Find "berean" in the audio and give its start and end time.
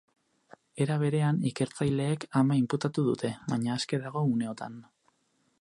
1.03-1.37